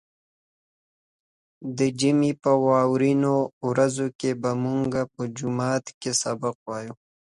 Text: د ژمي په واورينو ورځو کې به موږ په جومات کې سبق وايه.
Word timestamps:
د 1.77 1.79
ژمي 1.99 2.31
په 2.43 2.51
واورينو 2.65 3.33
ورځو 3.69 4.07
کې 4.19 4.31
به 4.41 4.51
موږ 4.63 4.91
په 5.13 5.21
جومات 5.37 5.85
کې 5.99 6.11
سبق 6.23 6.55
وايه. 6.67 6.91